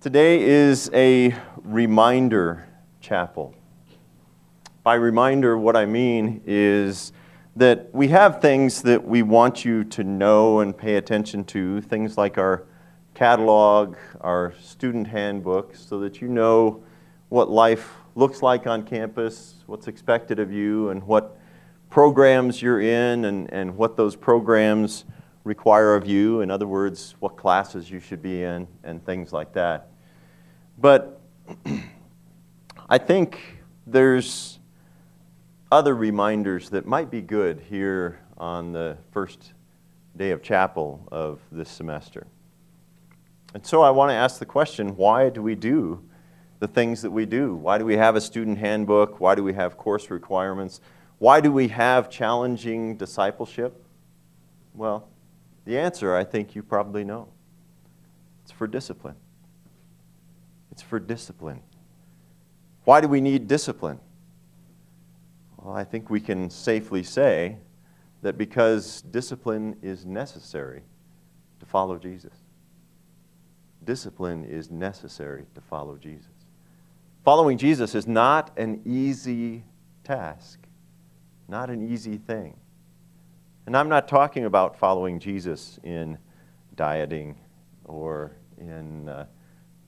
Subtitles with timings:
[0.00, 2.68] Today is a reminder
[3.00, 3.52] chapel.
[4.84, 7.12] By reminder, what I mean is
[7.56, 12.16] that we have things that we want you to know and pay attention to, things
[12.16, 12.64] like our
[13.14, 16.84] catalog, our student handbook, so that you know
[17.28, 21.36] what life looks like on campus, what's expected of you, and what
[21.90, 25.06] programs you're in, and, and what those programs
[25.48, 26.42] require of you.
[26.42, 29.88] In other words, what classes you should be in, and things like that.
[30.76, 31.20] But
[32.88, 33.40] I think
[33.86, 34.60] there's
[35.72, 39.54] other reminders that might be good here on the first
[40.16, 42.26] day of chapel of this semester.
[43.54, 46.04] And so I want to ask the question why do we do
[46.60, 47.54] the things that we do?
[47.54, 49.20] Why do we have a student handbook?
[49.20, 50.80] Why do we have course requirements?
[51.18, 53.82] Why do we have challenging discipleship?
[54.74, 55.08] Well,
[55.68, 57.28] the answer I think you probably know
[58.42, 59.16] it's for discipline.
[60.72, 61.60] It's for discipline.
[62.84, 64.00] Why do we need discipline?
[65.58, 67.58] Well, I think we can safely say
[68.22, 70.84] that because discipline is necessary
[71.60, 72.32] to follow Jesus.
[73.84, 76.46] Discipline is necessary to follow Jesus.
[77.26, 79.64] Following Jesus is not an easy
[80.02, 80.60] task,
[81.46, 82.56] not an easy thing.
[83.68, 86.16] And I'm not talking about following Jesus in
[86.74, 87.36] dieting
[87.84, 89.26] or in uh,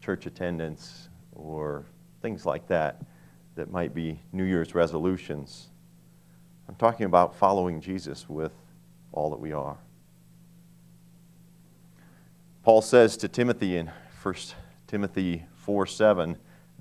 [0.03, 1.87] church attendance or
[2.21, 3.01] things like that
[3.55, 5.69] that might be New Year's resolutions.
[6.69, 8.53] I'm talking about following Jesus with
[9.13, 9.79] all that we are.
[12.63, 13.91] Paul says to Timothy in
[14.23, 14.35] 1
[14.89, 16.37] Timothy 4 7,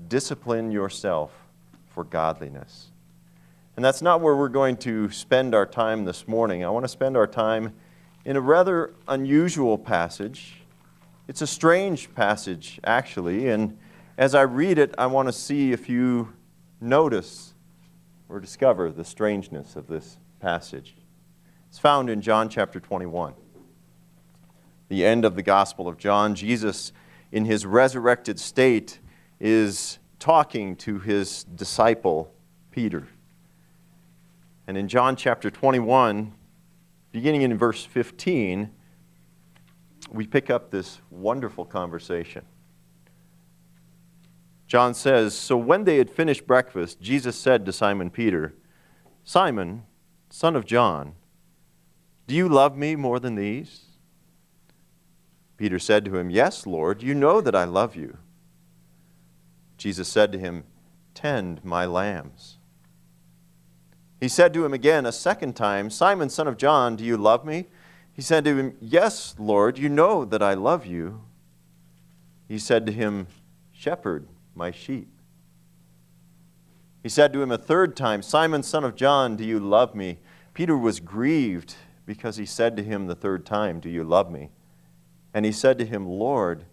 [0.10, 1.32] discipline yourself
[1.88, 2.90] for godliness.
[3.80, 6.66] And that's not where we're going to spend our time this morning.
[6.66, 7.72] I want to spend our time
[8.26, 10.56] in a rather unusual passage
[11.30, 13.78] it's a strange passage, actually, and
[14.18, 16.34] as I read it, I want to see if you
[16.82, 17.54] notice
[18.28, 20.98] or discover the strangeness of this passage.
[21.70, 23.34] It's found in John chapter 21.
[24.90, 26.92] The end of the Gospel of John, Jesus,
[27.32, 29.00] in his resurrected state,
[29.40, 32.34] is talking to his disciple,
[32.72, 33.08] Peter.
[34.70, 36.32] And in John chapter 21,
[37.12, 38.70] beginning in verse 15,
[40.12, 42.46] we pick up this wonderful conversation.
[44.68, 48.54] John says So when they had finished breakfast, Jesus said to Simon Peter,
[49.24, 49.86] Simon,
[50.30, 51.16] son of John,
[52.28, 53.86] do you love me more than these?
[55.58, 58.20] Peter said to him, Yes, Lord, you know that I love you.
[59.80, 60.64] Jesus said to him,
[61.16, 62.59] Tend my lambs.
[64.20, 67.46] He said to him again a second time, Simon, son of John, do you love
[67.46, 67.68] me?
[68.12, 71.22] He said to him, Yes, Lord, you know that I love you.
[72.48, 73.28] He said to him,
[73.72, 75.08] Shepherd my sheep.
[77.02, 80.20] He said to him a third time, Simon, son of John, do you love me?
[80.54, 81.76] Peter was grieved
[82.06, 84.50] because he said to him the third time, Do you love me?
[85.34, 86.66] And he said to him, Lord,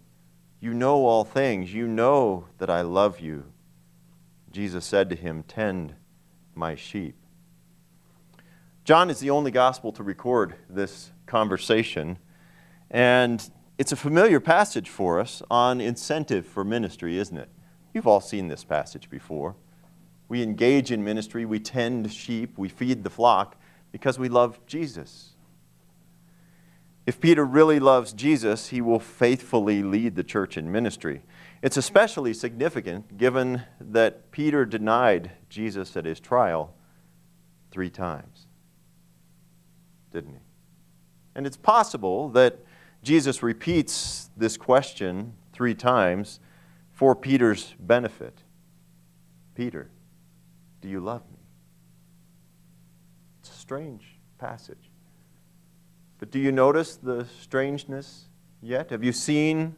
[0.59, 1.73] you know all things.
[1.73, 3.45] You know that I love you.
[4.51, 5.93] Jesus said to him, Tend
[6.55, 7.15] my sheep.
[8.87, 12.17] John is the only gospel to record this conversation.
[12.89, 17.49] And it's a familiar passage for us on incentive for ministry, isn't it?
[17.93, 19.57] You've all seen this passage before.
[20.29, 23.57] We engage in ministry, we tend sheep, we feed the flock
[23.91, 25.33] because we love Jesus.
[27.05, 31.23] If Peter really loves Jesus, he will faithfully lead the church in ministry.
[31.61, 36.73] It's especially significant given that Peter denied Jesus at his trial
[37.69, 38.46] three times.
[40.11, 40.39] Didn't he?
[41.35, 42.59] And it's possible that
[43.03, 46.39] Jesus repeats this question three times
[46.91, 48.43] for Peter's benefit.
[49.55, 49.89] Peter,
[50.81, 51.37] do you love me?
[53.39, 54.89] It's a strange passage.
[56.19, 58.25] But do you notice the strangeness
[58.61, 58.89] yet?
[58.89, 59.75] Have you seen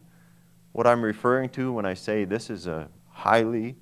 [0.72, 3.76] what I'm referring to when I say this is a highly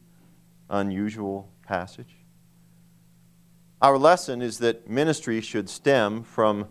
[0.70, 2.17] unusual passage?
[3.82, 6.68] Our lesson is that ministry should stem from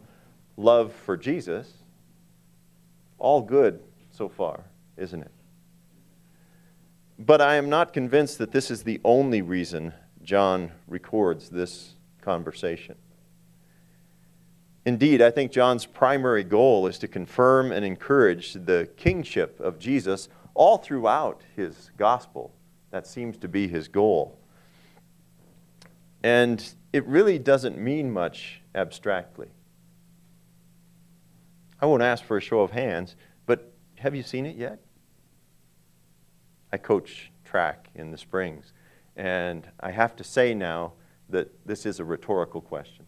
[0.57, 1.73] love for Jesus,
[3.19, 3.81] all good
[4.11, 4.65] so far,
[4.97, 5.31] isn't it?
[7.19, 12.97] But I am not convinced that this is the only reason John records this conversation.
[14.85, 20.29] Indeed, I think John's primary goal is to confirm and encourage the kingship of Jesus
[20.55, 22.53] all throughout his gospel.
[22.91, 24.39] That seems to be his goal.
[26.23, 26.65] And
[26.97, 29.49] it really doesn't mean much abstractly.
[31.79, 34.81] I won't ask for a show of hands, but have you seen it yet?
[36.73, 38.73] I coach track in the Springs.
[39.15, 40.95] And I have to say now
[41.29, 43.05] that this is a rhetorical question.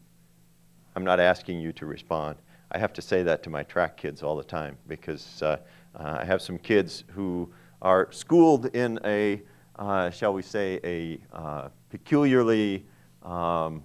[0.95, 2.37] I'm not asking you to respond.
[2.71, 5.57] I have to say that to my track kids all the time because uh,
[5.99, 7.51] uh, I have some kids who
[7.81, 9.41] are schooled in a,
[9.77, 12.85] uh, shall we say, a uh, peculiarly
[13.23, 13.85] um,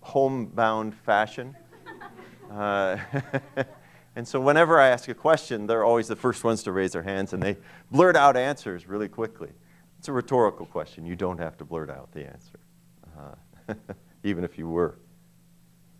[0.00, 1.56] homebound fashion.
[2.48, 2.96] Uh,
[4.16, 7.02] and so whenever I ask a question, they're always the first ones to raise their
[7.02, 7.56] hands and they
[7.90, 9.50] blurt out answers really quickly.
[9.98, 11.04] It's a rhetorical question.
[11.04, 12.60] You don't have to blurt out the answer,
[13.18, 13.74] uh,
[14.22, 14.94] even if you were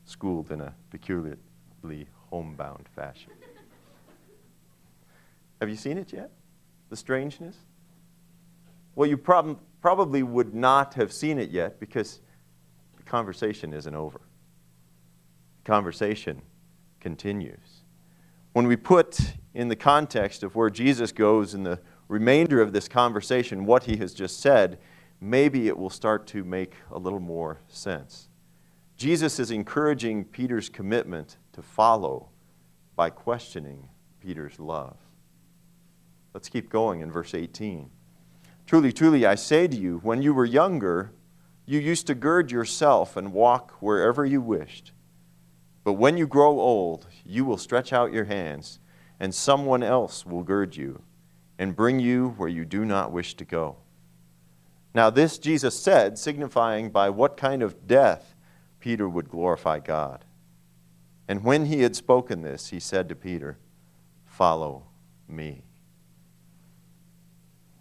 [0.04, 3.32] schooled in a peculiarly homebound fashion.
[5.60, 6.30] Have you seen it yet?
[6.90, 7.56] The strangeness?
[8.96, 12.20] Well, you prob- probably would not have seen it yet because
[12.96, 14.20] the conversation isn't over.
[15.62, 16.42] The conversation
[16.98, 17.82] continues.
[18.54, 19.20] When we put
[19.54, 21.78] in the context of where Jesus goes in the
[22.08, 24.78] remainder of this conversation, what he has just said,
[25.20, 28.28] maybe it will start to make a little more sense.
[28.96, 32.30] Jesus is encouraging Peter's commitment to follow
[32.94, 33.90] by questioning
[34.20, 34.96] Peter's love.
[36.32, 37.90] Let's keep going in verse 18.
[38.66, 41.12] Truly, truly, I say to you, when you were younger,
[41.66, 44.92] you used to gird yourself and walk wherever you wished.
[45.84, 48.80] But when you grow old, you will stretch out your hands,
[49.20, 51.02] and someone else will gird you
[51.58, 53.76] and bring you where you do not wish to go.
[54.94, 58.34] Now, this Jesus said, signifying by what kind of death
[58.80, 60.24] Peter would glorify God.
[61.28, 63.58] And when he had spoken this, he said to Peter,
[64.24, 64.86] Follow
[65.28, 65.65] me.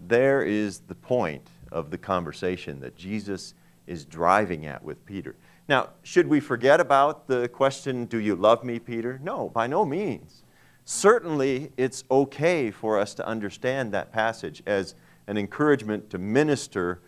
[0.07, 3.53] There is the point of the conversation that Jesus
[3.87, 5.35] is driving at with Peter.
[5.67, 9.19] Now, should we forget about the question, Do you love me, Peter?
[9.23, 10.43] No, by no means.
[10.85, 14.93] Certainly, it's okay for us to understand that passage as
[15.27, 17.01] an encouragement to minister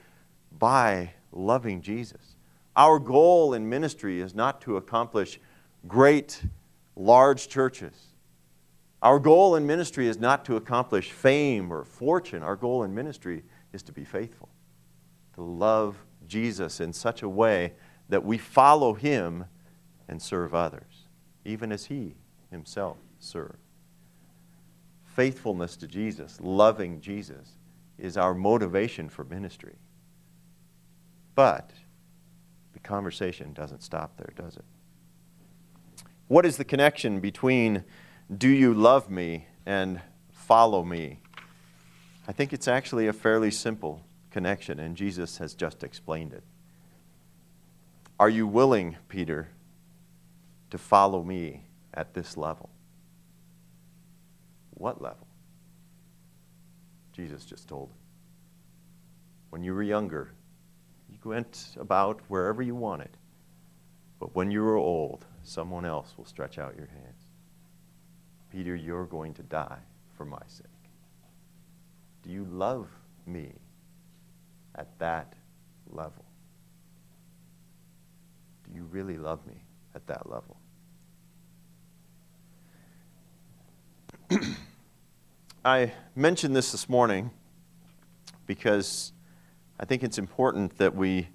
[0.58, 2.36] by loving Jesus.
[2.76, 5.40] Our goal in ministry is not to accomplish
[5.88, 6.44] great,
[6.96, 7.94] large churches.
[9.02, 12.42] Our goal in ministry is not to accomplish fame or fortune.
[12.42, 14.50] Our goal in ministry is to be faithful,
[15.36, 15.98] to love
[16.28, 17.74] Jesus in such a way
[18.10, 19.46] that we follow him
[20.08, 21.08] and serve others,
[21.46, 22.16] even as he
[22.50, 23.58] himself served.
[25.06, 27.58] Faithfulness to Jesus, loving Jesus,
[27.98, 29.76] is our motivation for ministry.
[31.36, 31.72] But
[32.74, 34.66] the conversation doesn't stop there, does it?
[36.28, 37.84] What is the connection between
[38.36, 40.02] do you love me and
[40.32, 41.20] follow me?
[42.28, 46.44] I think it's actually a fairly simple connection, and Jesus has just explained it.
[48.20, 49.50] Are you willing, Peter,
[50.72, 51.64] to follow me
[51.94, 52.70] at this level?
[54.72, 55.28] What level?
[57.14, 57.92] Jesus just told.
[59.50, 60.34] When you were younger,
[61.10, 63.10] you went about wherever you wanted.
[64.20, 67.27] But when you are old, someone else will stretch out your hands.
[68.58, 69.78] Peter, you're going to die
[70.18, 70.66] for my sake.
[72.24, 72.88] Do you love
[73.28, 73.52] me
[74.74, 75.34] at that
[75.92, 76.26] level?
[78.64, 79.62] Do you really love me
[79.94, 80.58] at that level?
[85.64, 87.30] I mentioned this this morning
[88.48, 89.14] because
[89.80, 91.28] I think it's important that we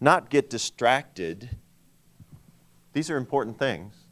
[0.00, 1.50] not get distracted.
[2.94, 4.05] These are important things,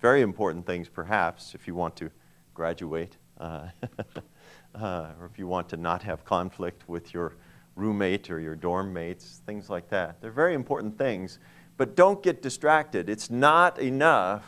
[0.00, 2.10] very important things, perhaps, if you want to
[2.54, 3.68] graduate uh,
[4.74, 7.34] uh, or if you want to not have conflict with your
[7.74, 10.20] roommate or your dorm mates, things like that.
[10.20, 11.38] They're very important things,
[11.76, 13.08] but don't get distracted.
[13.08, 14.44] It's not enough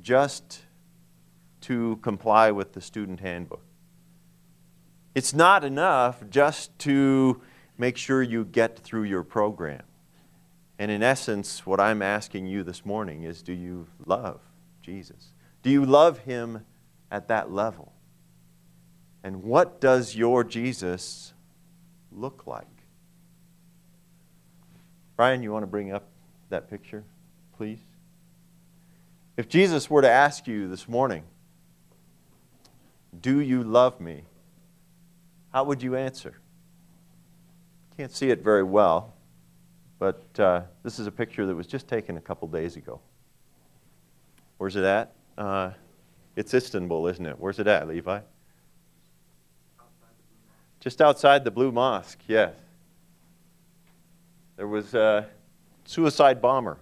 [0.00, 0.60] just
[1.62, 3.62] to comply with the student handbook.
[5.14, 7.42] It's not enough just to
[7.76, 9.82] make sure you get through your program.
[10.80, 14.40] And in essence, what I'm asking you this morning is do you love
[14.80, 15.34] Jesus?
[15.62, 16.64] Do you love him
[17.10, 17.92] at that level?
[19.22, 21.34] And what does your Jesus
[22.10, 22.64] look like?
[25.18, 26.08] Brian, you want to bring up
[26.48, 27.04] that picture,
[27.58, 27.80] please?
[29.36, 31.24] If Jesus were to ask you this morning,
[33.20, 34.22] Do you love me?
[35.52, 36.40] How would you answer?
[37.98, 39.12] Can't see it very well,
[40.00, 42.98] but uh, this is a picture that was just taken a couple days ago.
[44.56, 45.12] Where's it at?
[45.36, 45.72] Uh,
[46.34, 47.38] it's Istanbul, isn't it?
[47.38, 48.20] Where's it at, Levi?
[50.80, 52.54] Just outside the Blue Mosque, yes.
[54.56, 55.28] There was a
[55.84, 56.78] suicide bomber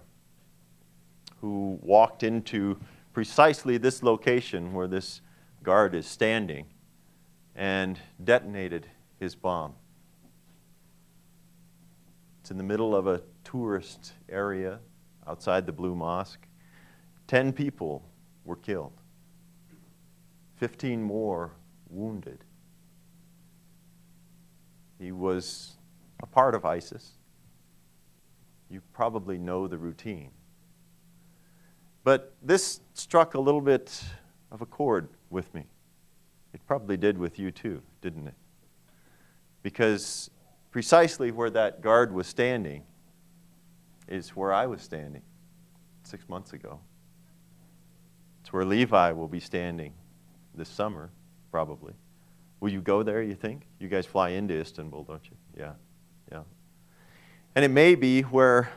[1.41, 2.79] who walked into
[3.11, 5.19] precisely this location where this
[5.61, 6.67] guard is standing
[7.53, 8.87] and detonated
[9.19, 9.73] his bomb.
[12.49, 14.79] It's in the middle of a tourist area
[15.27, 16.47] outside the Blue Mosque.
[17.27, 18.03] Ten people
[18.43, 18.93] were killed,
[20.55, 21.51] 15 more
[21.91, 22.43] wounded.
[24.97, 25.77] He was
[26.23, 27.11] a part of ISIS.
[28.67, 30.31] You probably know the routine.
[32.03, 34.03] But this struck a little bit
[34.51, 35.65] of a chord with me.
[36.55, 38.33] It probably did with you too, didn't it?
[39.61, 40.31] Because
[40.71, 42.83] precisely where that guard was standing
[44.07, 45.21] is where I was standing
[46.03, 46.79] six months ago.
[48.41, 49.93] It's where Levi will be standing
[50.55, 51.11] this summer,
[51.51, 51.93] probably.
[52.59, 53.63] Will you go there, you think?
[53.79, 55.37] You guys fly into Istanbul, don't you?
[55.57, 55.73] Yeah,
[56.31, 56.43] yeah.
[57.55, 58.69] And it may be where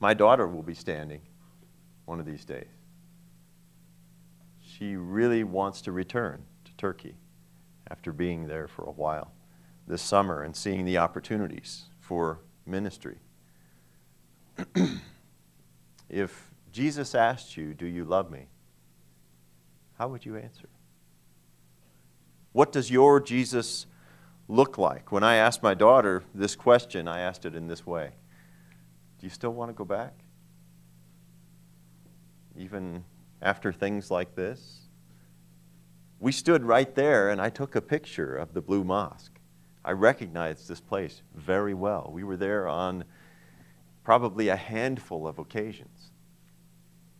[0.00, 1.20] my daughter will be standing
[2.04, 2.68] one of these days.
[4.60, 7.16] She really wants to return to Turkey
[7.90, 9.32] after being there for a while
[9.88, 13.16] this summer and seeing the opportunities for ministry.
[16.08, 18.46] if Jesus asked you, Do you love me?
[19.98, 20.68] how would you answer?
[22.52, 23.86] What does your Jesus
[24.46, 25.12] look like?
[25.12, 28.12] When I asked my daughter this question, I asked it in this way
[29.18, 30.14] Do you still want to go back?
[32.56, 33.04] Even
[33.42, 34.82] after things like this?
[36.20, 39.37] We stood right there, and I took a picture of the Blue Mosque.
[39.88, 42.10] I recognized this place very well.
[42.12, 43.04] We were there on
[44.04, 46.10] probably a handful of occasions.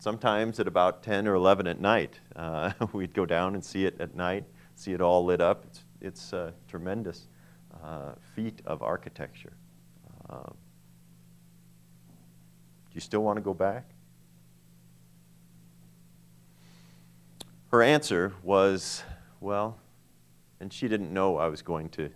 [0.00, 3.98] Sometimes at about 10 or 11 at night, uh, we'd go down and see it
[4.02, 4.44] at night,
[4.74, 5.64] see it all lit up.
[5.64, 7.28] It's, it's a tremendous
[7.82, 9.54] uh, feat of architecture.
[10.28, 10.52] Uh, do
[12.92, 13.88] you still want to go back?
[17.70, 19.04] Her answer was,
[19.40, 19.78] well,
[20.60, 22.10] and she didn't know I was going to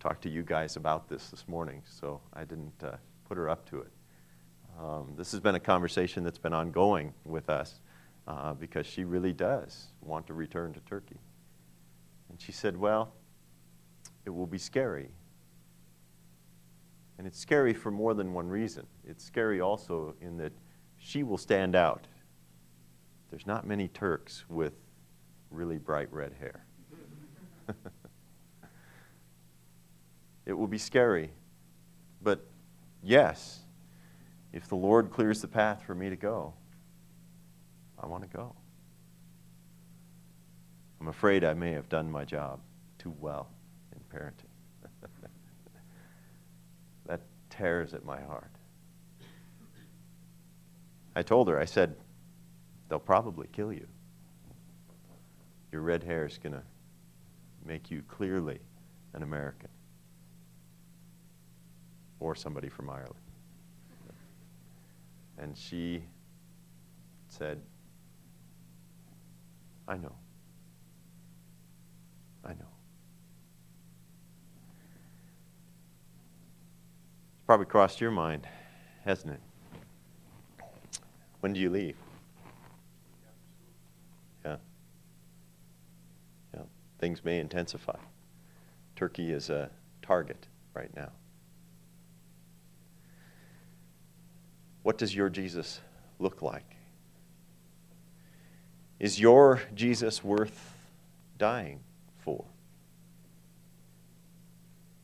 [0.00, 2.96] talk to you guys about this this morning, so I didn't uh,
[3.28, 3.92] put her up to it.
[4.78, 7.80] Um, this has been a conversation that's been ongoing with us
[8.28, 11.18] uh, because she really does want to return to Turkey.
[12.28, 13.12] And she said, Well,
[14.24, 15.08] it will be scary.
[17.16, 18.86] And it's scary for more than one reason.
[19.04, 20.52] It's scary also in that
[20.96, 22.06] she will stand out.
[23.30, 24.74] There's not many Turks with
[25.50, 26.64] really bright red hair.
[30.48, 31.30] It will be scary.
[32.22, 32.44] But
[33.02, 33.60] yes,
[34.52, 36.54] if the Lord clears the path for me to go,
[38.02, 38.56] I want to go.
[41.00, 42.60] I'm afraid I may have done my job
[42.98, 43.50] too well
[43.92, 44.48] in parenting.
[47.06, 48.50] that tears at my heart.
[51.14, 51.94] I told her, I said,
[52.88, 53.86] they'll probably kill you.
[55.72, 56.62] Your red hair is going to
[57.66, 58.60] make you clearly
[59.12, 59.68] an American
[62.20, 63.14] or somebody from Ireland.
[65.38, 66.02] And she
[67.28, 67.60] said,
[69.86, 70.14] I know.
[72.44, 72.72] I know.
[77.36, 78.46] It's probably crossed your mind,
[79.04, 79.40] hasn't it?
[81.40, 81.96] When do you leave?
[84.44, 84.56] Yeah.
[86.52, 86.62] Yeah.
[86.98, 87.96] Things may intensify.
[88.96, 89.70] Turkey is a
[90.02, 91.10] target right now.
[94.88, 95.82] What does your Jesus
[96.18, 96.64] look like?
[98.98, 100.72] Is your Jesus worth
[101.36, 101.80] dying
[102.20, 102.46] for?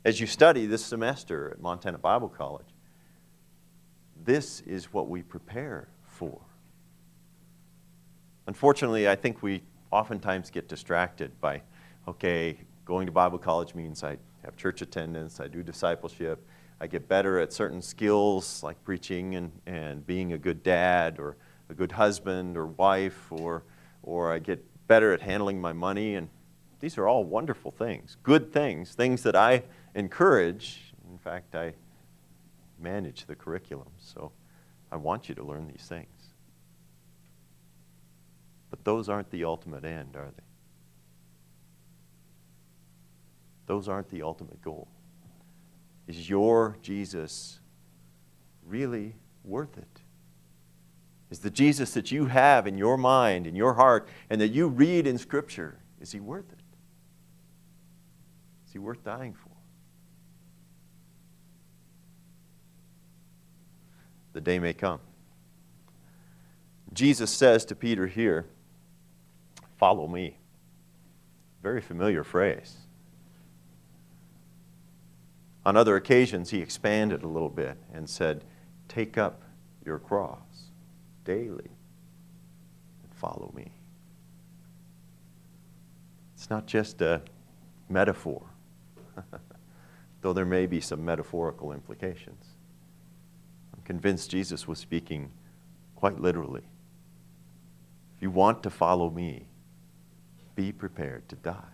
[0.03, 2.64] As you study this semester at Montana Bible College,
[4.25, 6.41] this is what we prepare for.
[8.47, 11.61] Unfortunately, I think we oftentimes get distracted by,
[12.09, 16.43] okay, going to Bible college means I have church attendance, I do discipleship,
[16.81, 21.37] I get better at certain skills like preaching and, and being a good dad or
[21.71, 23.62] a good husband or wife, or,
[24.02, 26.16] or I get better at handling my money.
[26.16, 26.28] And
[26.81, 29.62] these are all wonderful things, good things, things that I
[29.95, 30.93] encourage.
[31.11, 31.73] In fact, I
[32.78, 34.33] manage the curriculum, so
[34.93, 36.09] I want you to learn these things.
[38.71, 40.43] But those aren't the ultimate end, are they?
[43.66, 44.88] Those aren't the ultimate goal.
[46.06, 47.61] Is your Jesus
[48.66, 50.00] really worth it?
[51.30, 54.68] Is the Jesus that you have in your mind, in your heart, and that you
[54.68, 56.58] read in Scripture, is he worth it?
[58.66, 59.50] Is he worth dying for?
[64.32, 65.00] The day may come.
[66.92, 68.46] Jesus says to Peter here,
[69.76, 70.37] Follow me.
[71.62, 72.76] Very familiar phrase.
[75.66, 78.44] On other occasions, he expanded a little bit and said,
[78.88, 79.42] Take up
[79.85, 80.71] your cross
[81.25, 81.71] daily
[83.02, 83.73] and follow me.
[86.35, 87.23] It's not just a
[87.88, 88.44] metaphor,
[90.21, 92.44] though there may be some metaphorical implications.
[93.75, 95.30] I'm convinced Jesus was speaking
[95.97, 96.64] quite literally.
[98.16, 99.49] If you want to follow me,
[100.54, 101.74] be prepared to die.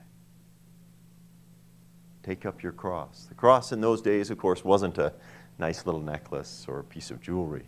[2.22, 3.26] Take up your cross.
[3.28, 5.14] The cross in those days, of course, wasn't a
[5.58, 7.66] nice little necklace or a piece of jewelry,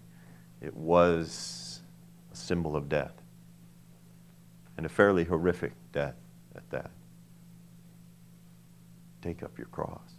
[0.61, 1.81] it was
[2.33, 3.15] a symbol of death,
[4.77, 6.15] and a fairly horrific death
[6.55, 6.91] at that.
[9.21, 10.17] Take up your cross.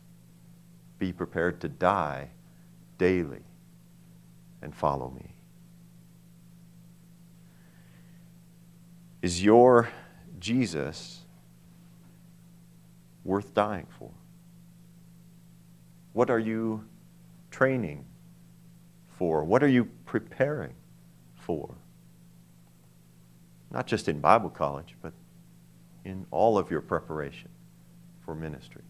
[1.00, 2.30] Be prepared to die
[2.98, 3.44] daily
[4.62, 5.34] and follow me.
[9.22, 9.90] Is your
[10.40, 11.22] Jesus
[13.24, 14.12] worth dying for?
[16.14, 16.86] What are you
[17.52, 18.06] training
[19.18, 19.44] for?
[19.44, 20.74] What are you preparing
[21.36, 21.76] for?
[23.72, 25.14] Not just in Bible college, but
[26.06, 27.50] in all of your preparation
[28.24, 28.84] for ministry.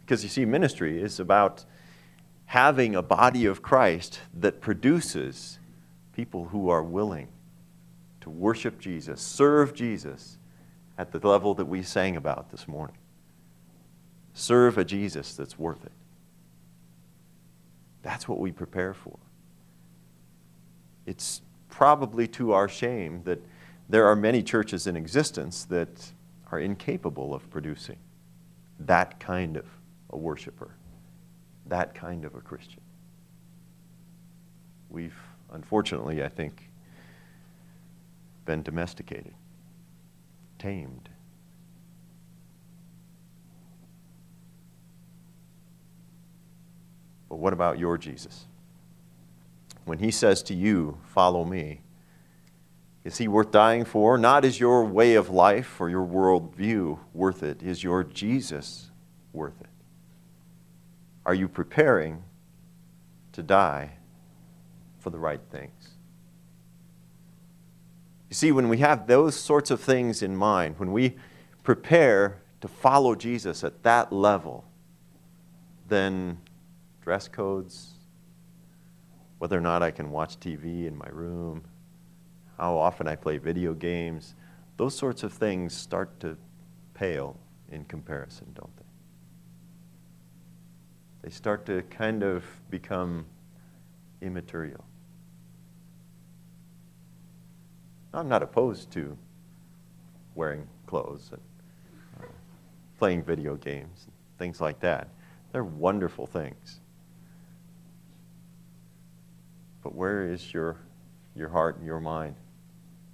[0.00, 1.64] Because you see, ministry is about
[2.46, 5.58] having a body of Christ that produces
[6.14, 7.28] people who are willing
[8.22, 10.38] to worship Jesus, serve Jesus
[10.96, 12.96] at the level that we sang about this morning.
[14.38, 15.90] Serve a Jesus that's worth it.
[18.02, 19.18] That's what we prepare for.
[21.06, 23.40] It's probably to our shame that
[23.88, 26.12] there are many churches in existence that
[26.52, 27.96] are incapable of producing
[28.78, 29.66] that kind of
[30.10, 30.70] a worshiper,
[31.66, 32.80] that kind of a Christian.
[34.88, 35.18] We've,
[35.52, 36.70] unfortunately, I think,
[38.44, 39.34] been domesticated,
[40.60, 41.08] tamed.
[47.28, 48.46] But what about your Jesus?
[49.84, 51.80] When he says to you, Follow me,
[53.04, 54.18] is he worth dying for?
[54.18, 57.62] Not is your way of life or your worldview worth it.
[57.62, 58.90] Is your Jesus
[59.32, 59.70] worth it?
[61.24, 62.22] Are you preparing
[63.32, 63.92] to die
[64.98, 65.90] for the right things?
[68.28, 71.16] You see, when we have those sorts of things in mind, when we
[71.62, 74.64] prepare to follow Jesus at that level,
[75.88, 76.38] then
[77.08, 77.94] dress codes,
[79.38, 81.64] whether or not I can watch TV in my room,
[82.58, 84.34] how often I play video games,
[84.76, 86.36] those sorts of things start to
[86.92, 87.34] pale
[87.72, 88.82] in comparison, don't they?
[91.22, 93.24] They start to kind of become
[94.20, 94.84] immaterial.
[98.12, 99.16] I'm not opposed to
[100.34, 101.40] wearing clothes and
[102.20, 102.26] uh,
[102.98, 105.08] playing video games, and things like that.
[105.52, 106.80] They're wonderful things.
[109.82, 110.76] But where is your,
[111.34, 112.34] your heart and your mind?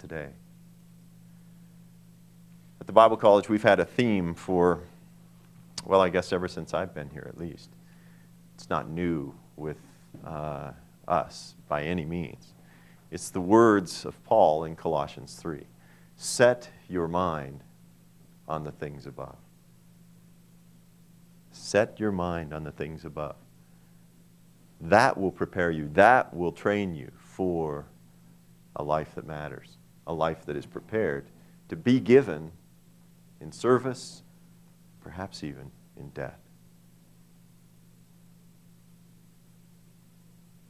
[0.07, 0.29] today.
[2.79, 4.81] At the Bible College, we've had a theme for,
[5.87, 7.71] well, I guess ever since I've been here at least.
[8.55, 9.79] It's not new with
[10.27, 10.73] uh,
[11.09, 12.53] us by any means.
[13.11, 15.63] It's the words of Paul in Colossians 3
[16.17, 17.61] Set your mind
[18.47, 19.39] on the things above.
[21.51, 23.37] Set your mind on the things above.
[24.81, 27.87] That will prepare you, that will train you for
[28.77, 31.27] a life that matters a life that is prepared
[31.69, 32.53] to be given
[33.41, 34.23] in service,
[35.03, 36.39] perhaps even in death.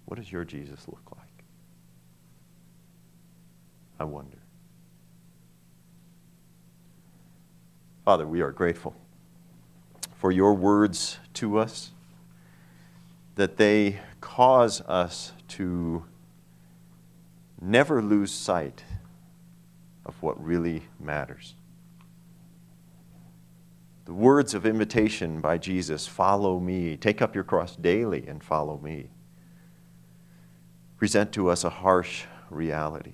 [0.05, 1.25] What does your Jesus look like?
[3.99, 4.39] I wonder.
[8.05, 8.95] Father, we are grateful
[10.17, 11.91] for your words to us,
[13.35, 16.05] that they cause us to
[17.61, 18.85] never lose sight
[20.05, 21.55] of what really matters.
[24.05, 28.79] The words of invitation by Jesus follow me, take up your cross daily and follow
[28.79, 29.09] me
[31.05, 33.13] present to us a harsh reality.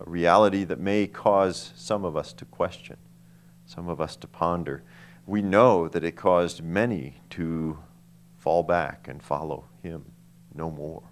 [0.00, 2.96] A reality that may cause some of us to question,
[3.66, 4.82] some of us to ponder.
[5.26, 7.78] We know that it caused many to
[8.38, 10.04] fall back and follow him
[10.54, 11.02] no more.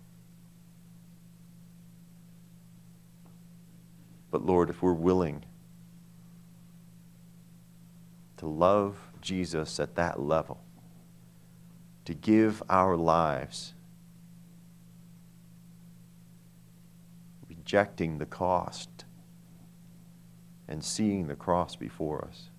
[4.31, 5.45] But Lord, if we're willing
[8.37, 10.61] to love Jesus at that level,
[12.05, 13.75] to give our lives,
[17.49, 19.05] rejecting the cost,
[20.69, 22.51] and seeing the cross before us,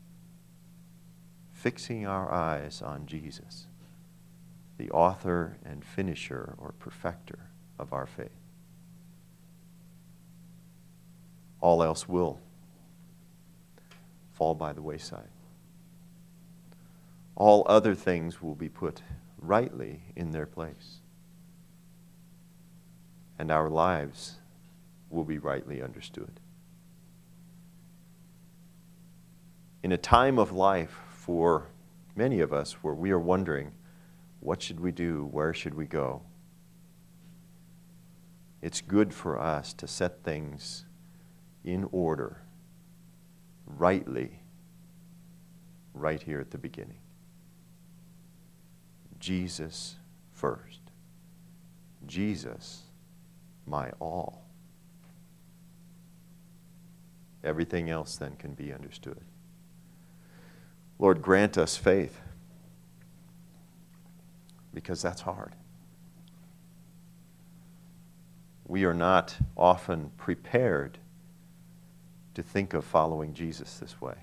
[1.54, 3.67] fixing our eyes on Jesus,
[4.78, 8.30] the author and finisher or perfecter of our faith.
[11.60, 12.40] All else will
[14.34, 15.30] fall by the wayside.
[17.36, 19.02] All other things will be put
[19.40, 21.00] rightly in their place.
[23.40, 24.38] And our lives
[25.10, 26.40] will be rightly understood.
[29.84, 31.68] In a time of life for
[32.16, 33.72] many of us where we are wondering,
[34.48, 35.28] what should we do?
[35.30, 36.22] Where should we go?
[38.62, 40.86] It's good for us to set things
[41.66, 42.44] in order,
[43.66, 44.40] rightly,
[45.94, 47.02] right here at the beginning.
[49.20, 49.98] Jesus
[50.32, 50.80] first.
[52.06, 52.84] Jesus,
[53.66, 54.46] my all.
[57.44, 59.20] Everything else then can be understood.
[61.00, 62.22] Lord, grant us faith
[64.78, 65.54] because that's hard.
[68.68, 71.00] We are not often prepared
[72.36, 74.14] to think of following Jesus this way.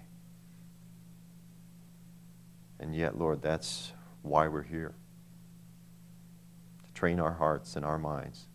[2.78, 3.90] And yet, Lord, that's
[4.22, 4.94] why we're here.
[6.86, 8.46] To train our hearts and our minds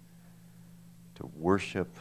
[1.15, 1.97] to worship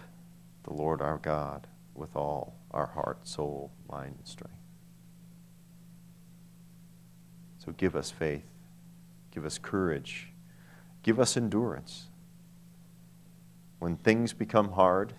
[0.62, 4.54] the Lord our God with all our heart, soul, mind, and strength.
[7.64, 8.44] So give us faith,
[9.30, 10.32] give us courage,
[11.02, 12.06] give us endurance.
[13.78, 15.14] When things become hard,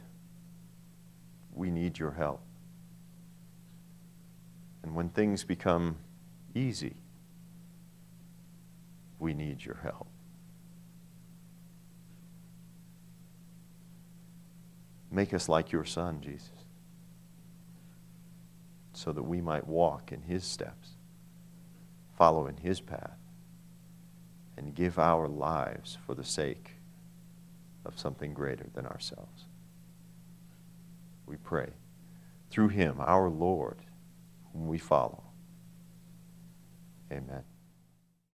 [1.53, 2.41] we need your help.
[4.83, 5.97] And when things become
[6.55, 6.95] easy,
[9.19, 10.07] we need your help.
[15.11, 16.51] Make us like your Son, Jesus,
[18.93, 20.89] so that we might walk in his steps,
[22.17, 23.17] follow in his path,
[24.59, 26.71] and give our lives for the sake
[27.85, 29.45] of something greater than ourselves.
[31.25, 31.69] We pray
[32.49, 33.77] through him, our Lord,
[34.51, 35.23] whom we follow.
[37.09, 37.43] Amen.